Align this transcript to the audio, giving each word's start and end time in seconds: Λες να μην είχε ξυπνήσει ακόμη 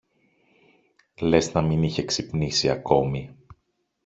Λες 1.21 1.53
να 1.53 1.61
μην 1.61 1.83
είχε 1.83 2.05
ξυπνήσει 2.05 2.69
ακόμη 2.69 3.35